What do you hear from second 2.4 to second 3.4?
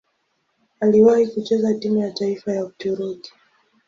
ya Uturuki.